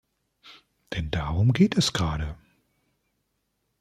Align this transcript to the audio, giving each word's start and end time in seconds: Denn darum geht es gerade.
Denn 0.95 1.11
darum 1.11 1.53
geht 1.53 1.77
es 1.77 1.93
gerade. 1.93 2.35